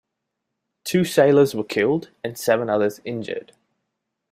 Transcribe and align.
Two 0.83 1.03
sailors 1.03 1.53
were 1.53 1.63
killed 1.63 2.09
and 2.23 2.35
seven 2.35 2.71
others 2.71 3.01
injured. 3.05 3.53